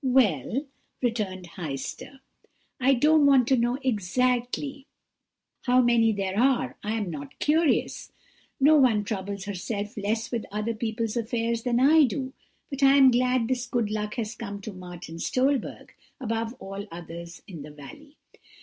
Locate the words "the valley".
17.61-18.17